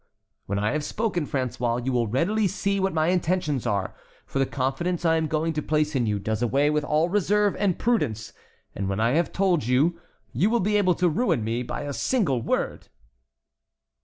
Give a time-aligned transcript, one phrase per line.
[0.47, 3.93] "When I have spoken, François, you will readily see what my intentions are,
[4.25, 7.55] for the confidence I am going to place in you does away with all reserve
[7.57, 8.33] and prudence.
[8.73, 10.01] And when I have told you,
[10.33, 12.87] you will be able to ruin me by a single word!"